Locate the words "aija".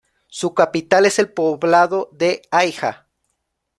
2.49-3.07